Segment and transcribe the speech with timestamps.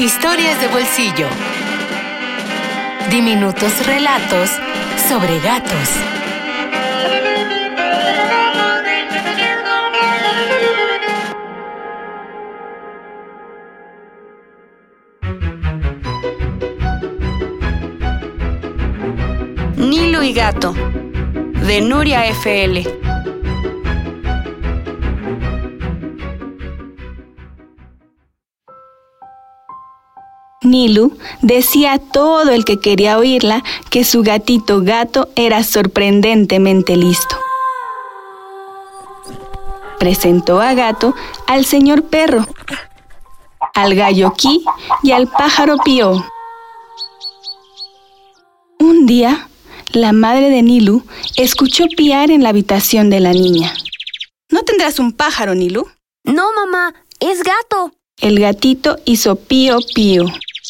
[0.00, 1.26] Historias de bolsillo.
[3.10, 4.48] Diminutos relatos
[5.08, 5.88] sobre gatos.
[19.76, 20.74] Nilo y Gato,
[21.66, 23.07] de Nuria FL.
[30.70, 37.36] Nilu decía a todo el que quería oírla que su gatito gato era sorprendentemente listo.
[39.98, 41.14] Presentó a Gato
[41.46, 42.46] al señor perro,
[43.74, 44.64] al gallo Ki
[45.02, 46.24] y al pájaro Pío.
[48.78, 49.48] Un día,
[49.92, 51.02] la madre de Nilu
[51.36, 53.74] escuchó piar en la habitación de la niña.
[54.50, 55.88] ¿No tendrás un pájaro, Nilu?
[56.24, 57.92] No, mamá, es gato.
[58.20, 60.26] El gatito hizo pío pío.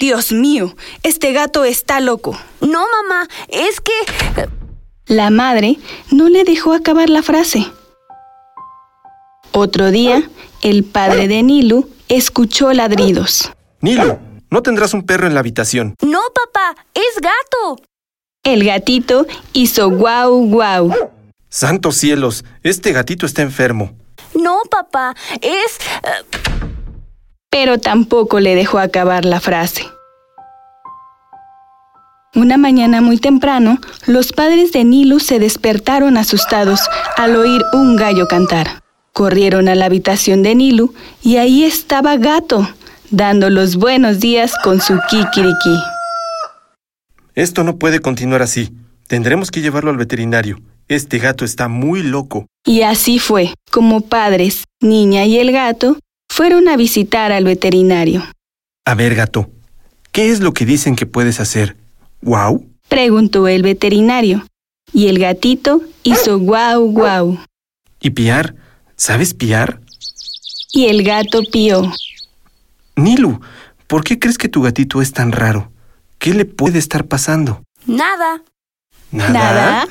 [0.00, 2.36] Dios mío, este gato está loco.
[2.62, 3.92] No, mamá, es que...
[5.04, 5.78] La madre
[6.10, 7.70] no le dejó acabar la frase.
[9.52, 10.26] Otro día,
[10.62, 13.52] el padre de Nilu escuchó ladridos.
[13.82, 15.94] Nilu, no tendrás un perro en la habitación.
[16.00, 17.82] No, papá, es gato.
[18.42, 20.94] El gatito hizo guau guau.
[21.50, 23.92] Santos cielos, este gatito está enfermo.
[24.32, 25.78] No, papá, es...
[26.04, 26.39] eh,
[27.50, 29.84] pero tampoco le dejó acabar la frase.
[32.34, 36.80] Una mañana muy temprano, los padres de Nilu se despertaron asustados
[37.16, 38.82] al oír un gallo cantar.
[39.12, 42.68] Corrieron a la habitación de Nilu y ahí estaba Gato,
[43.10, 45.76] dando los buenos días con su kikiriki.
[47.34, 48.72] Esto no puede continuar así.
[49.08, 50.60] Tendremos que llevarlo al veterinario.
[50.86, 52.46] Este gato está muy loco.
[52.64, 55.96] Y así fue, como padres, niña y el gato
[56.40, 58.26] fueron a visitar al veterinario.
[58.86, 59.50] A ver, gato,
[60.10, 61.76] ¿qué es lo que dicen que puedes hacer?
[62.22, 62.66] ¿Guau?
[62.88, 64.46] Preguntó el veterinario.
[64.94, 67.38] Y el gatito hizo guau guau.
[68.00, 68.54] ¿Y piar?
[68.96, 69.82] ¿Sabes piar?
[70.72, 71.92] Y el gato pió.
[72.96, 73.42] Nilu,
[73.86, 75.70] ¿por qué crees que tu gatito es tan raro?
[76.18, 77.62] ¿Qué le puede estar pasando?
[77.84, 78.42] nada.
[79.10, 79.86] ¿Nada?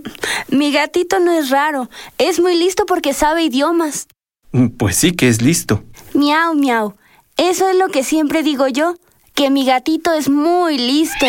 [0.48, 1.88] Mi gatito no es raro.
[2.18, 4.08] Es muy listo porque sabe idiomas.
[4.52, 5.82] Mm, Pues sí que es listo.
[6.14, 6.94] Miau, miau.
[7.36, 8.94] Eso es lo que siempre digo yo,
[9.34, 11.26] que mi gatito es muy listo.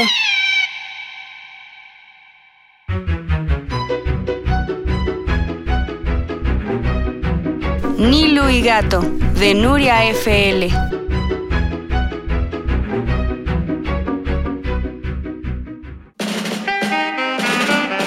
[7.97, 9.01] Nilu y Gato,
[9.39, 10.69] de Nuria FL.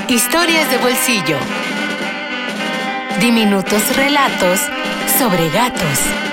[0.08, 1.36] Historias de bolsillo.
[3.20, 4.60] Diminutos relatos
[5.18, 6.25] sobre gatos.